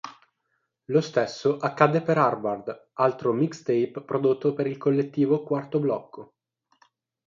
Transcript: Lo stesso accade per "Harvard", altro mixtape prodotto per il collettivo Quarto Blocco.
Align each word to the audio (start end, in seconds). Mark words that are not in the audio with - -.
Lo 0.85 0.99
stesso 0.99 1.57
accade 1.57 2.01
per 2.01 2.17
"Harvard", 2.17 2.87
altro 2.93 3.33
mixtape 3.33 4.01
prodotto 4.03 4.51
per 4.51 4.65
il 4.65 4.77
collettivo 4.79 5.43
Quarto 5.43 5.77
Blocco. 5.79 6.33